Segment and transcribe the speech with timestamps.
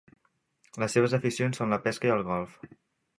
[0.83, 2.57] Les seves aficions són la pesca i el golf.